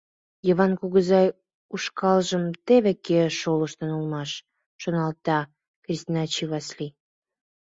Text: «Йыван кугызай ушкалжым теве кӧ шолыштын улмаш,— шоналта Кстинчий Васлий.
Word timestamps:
«Йыван 0.47 0.71
кугызай 0.79 1.27
ушкалжым 1.73 2.43
теве 2.65 2.93
кӧ 3.05 3.19
шолыштын 3.39 3.89
улмаш,— 3.97 4.31
шоналта 4.81 5.39
Кстинчий 5.83 6.47
Васлий. 6.51 6.91